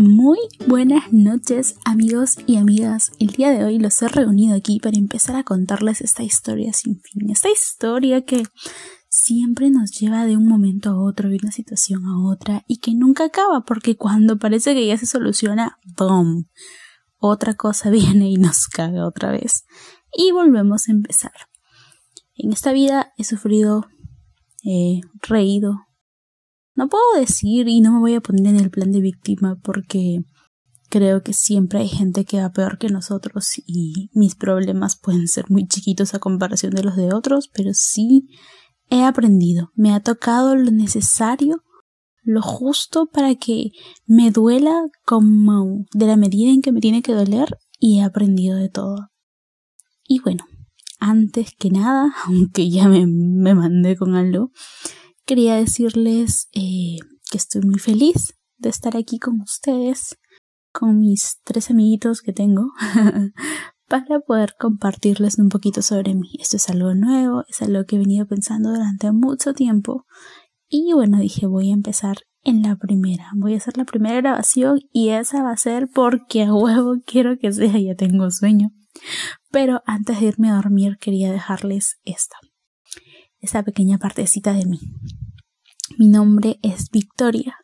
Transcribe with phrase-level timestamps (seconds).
[0.00, 3.12] Muy buenas noches amigos y amigas.
[3.18, 7.02] El día de hoy los he reunido aquí para empezar a contarles esta historia sin
[7.02, 7.28] fin.
[7.28, 8.44] Esta historia que
[9.10, 12.94] siempre nos lleva de un momento a otro, de una situación a otra y que
[12.94, 16.46] nunca acaba porque cuando parece que ya se soluciona, ¡boom!
[17.20, 19.64] Otra cosa viene y nos caga otra vez.
[20.12, 21.32] Y volvemos a empezar.
[22.34, 23.86] En esta vida he sufrido,
[24.64, 25.86] he reído,
[26.74, 30.24] no puedo decir y no me voy a poner en el plan de víctima porque
[30.88, 35.50] creo que siempre hay gente que va peor que nosotros y mis problemas pueden ser
[35.50, 38.28] muy chiquitos a comparación de los de otros, pero sí
[38.88, 41.62] he aprendido, me ha tocado lo necesario,
[42.22, 43.70] lo justo para que
[44.06, 48.56] me duela como de la medida en que me tiene que doler y he aprendido
[48.56, 49.10] de todo.
[50.06, 50.44] Y bueno,
[50.98, 54.50] antes que nada, aunque ya me, me mandé con algo,
[55.24, 56.98] quería decirles eh,
[57.30, 60.18] que estoy muy feliz de estar aquí con ustedes,
[60.72, 62.72] con mis tres amiguitos que tengo,
[63.88, 66.30] para poder compartirles un poquito sobre mí.
[66.38, 70.06] Esto es algo nuevo, es algo que he venido pensando durante mucho tiempo
[70.70, 73.30] y bueno, dije voy a empezar en la primera.
[73.34, 77.36] Voy a hacer la primera grabación y esa va a ser porque a huevo quiero
[77.38, 78.70] que sea, ya tengo sueño.
[79.50, 82.36] Pero antes de irme a dormir quería dejarles esta,
[83.40, 84.78] esta pequeña partecita de mí.
[85.98, 87.56] Mi nombre es Victoria.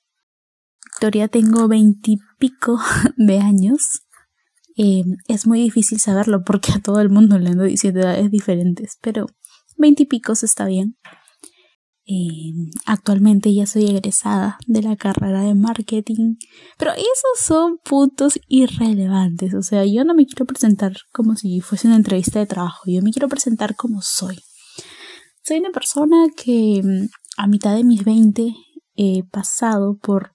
[0.84, 2.80] Victoria tengo veintipico
[3.16, 4.02] de años.
[4.76, 8.98] Eh, es muy difícil saberlo porque a todo el mundo le ando diciendo edades diferentes,
[9.00, 9.26] pero
[9.78, 10.96] veintipicos está bien.
[12.08, 12.52] Eh,
[12.84, 16.36] actualmente ya soy egresada de la carrera de marketing,
[16.78, 19.54] pero esos son puntos irrelevantes.
[19.54, 23.02] O sea, yo no me quiero presentar como si fuese una entrevista de trabajo, yo
[23.02, 24.38] me quiero presentar como soy.
[25.42, 26.80] Soy una persona que
[27.36, 28.54] a mitad de mis 20
[28.94, 30.32] he pasado por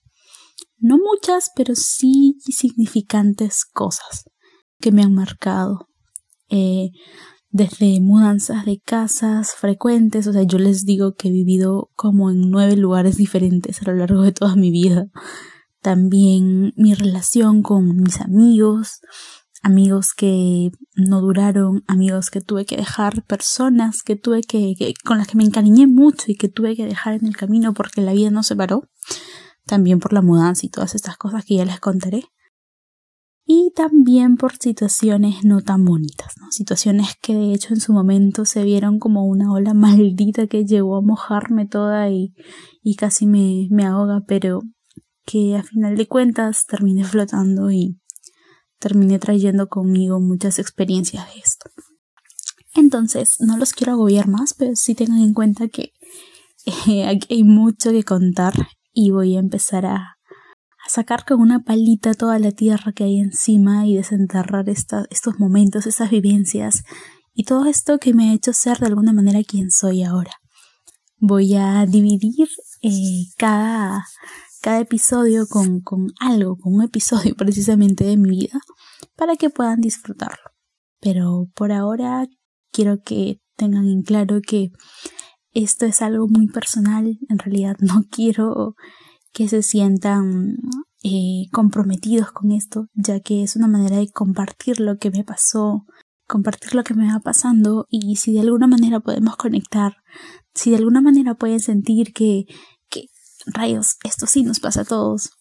[0.77, 4.25] no muchas, pero sí significantes cosas
[4.79, 5.87] que me han marcado.
[6.49, 6.89] Eh,
[7.51, 12.49] desde mudanzas de casas frecuentes, o sea, yo les digo que he vivido como en
[12.49, 15.07] nueve lugares diferentes a lo largo de toda mi vida.
[15.81, 19.01] También mi relación con mis amigos,
[19.63, 25.27] amigos que no duraron, amigos que tuve que dejar, personas que tuve que, con las
[25.27, 28.31] que me encariñé mucho y que tuve que dejar en el camino porque la vida
[28.31, 28.89] no se paró,
[29.65, 32.23] también por la mudanza y todas estas cosas que ya les contaré.
[33.53, 36.49] Y también por situaciones no tan bonitas, ¿no?
[36.53, 40.95] Situaciones que de hecho en su momento se vieron como una ola maldita que llegó
[40.95, 42.33] a mojarme toda y,
[42.81, 44.61] y casi me, me ahoga, pero
[45.25, 47.99] que a final de cuentas terminé flotando y,
[48.79, 51.69] terminé trayendo conmigo muchas experiencias de esto.
[52.73, 55.91] Entonces, no los quiero agobiar más, pero sí tengan en cuenta que
[56.87, 58.53] eh, aquí hay mucho que contar
[58.93, 60.15] y voy a empezar a,
[60.85, 65.87] a, sacar con una palita toda la tierra que hay encima y desenterrar estos momentos,
[65.87, 66.83] estas vivencias
[67.33, 70.33] y todo esto que me ha hecho ser de alguna manera quien soy ahora.
[71.17, 72.49] Voy a dividir
[72.81, 74.05] eh, cada,
[74.61, 78.59] cada episodio con, con algo, con un episodio precisamente de mi vida,
[79.15, 80.51] para que puedan disfrutarlo.
[80.99, 82.27] Pero por ahora
[82.71, 84.71] quiero que tengan en claro que
[85.53, 88.75] esto es algo muy personal, en realidad no quiero
[89.33, 90.57] que se sientan
[91.03, 95.85] eh, comprometidos con esto, ya que es una manera de compartir lo que me pasó,
[96.27, 99.97] compartir lo que me va pasando y si de alguna manera podemos conectar,
[100.53, 102.45] si de alguna manera pueden sentir que
[103.45, 105.31] rayos, esto sí nos pasa a todos.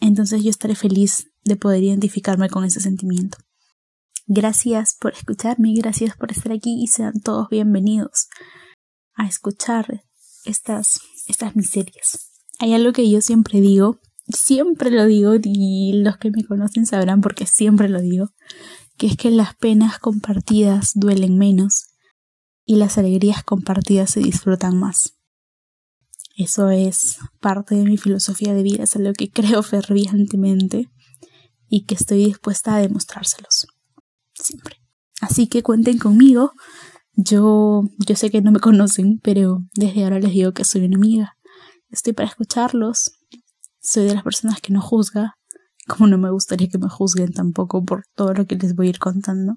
[0.00, 3.38] Entonces yo estaré feliz de poder identificarme con ese sentimiento.
[4.26, 8.28] Gracias por escucharme, gracias por estar aquí y sean todos bienvenidos
[9.14, 10.04] a escuchar
[10.44, 12.35] estas, estas miserias.
[12.58, 17.20] Hay algo que yo siempre digo, siempre lo digo y los que me conocen sabrán
[17.20, 18.30] porque siempre lo digo,
[18.96, 21.88] que es que las penas compartidas duelen menos
[22.64, 25.14] y las alegrías compartidas se disfrutan más.
[26.36, 30.90] Eso es parte de mi filosofía de vida, es algo que creo fervientemente
[31.68, 33.66] y que estoy dispuesta a demostrárselos.
[34.34, 34.76] Siempre.
[35.20, 36.52] Así que cuenten conmigo.
[37.14, 40.96] Yo, yo sé que no me conocen, pero desde ahora les digo que soy una
[40.96, 41.35] amiga.
[41.96, 43.12] Estoy para escucharlos.
[43.80, 45.38] Soy de las personas que no juzga,
[45.88, 48.90] como no me gustaría que me juzguen tampoco por todo lo que les voy a
[48.90, 49.56] ir contando.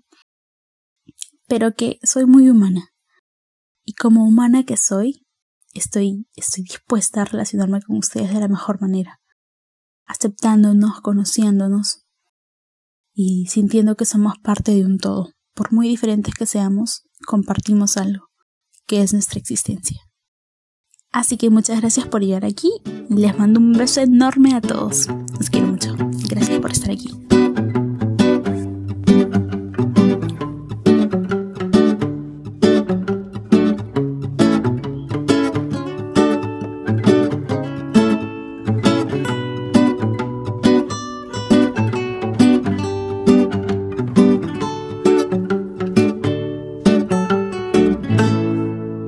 [1.50, 2.94] Pero que soy muy humana.
[3.83, 5.27] Y como humana que soy,
[5.74, 9.19] estoy, estoy dispuesta a relacionarme con ustedes de la mejor manera,
[10.06, 12.06] aceptándonos, conociéndonos
[13.13, 18.30] y sintiendo que somos parte de un todo, por muy diferentes que seamos, compartimos algo,
[18.88, 20.08] que es nuestra existencia.
[21.11, 22.71] Así que muchas gracias por llegar aquí.
[23.09, 25.07] Les mando un beso enorme a todos.
[25.38, 25.95] Los quiero mucho.
[26.29, 27.28] Gracias por estar aquí.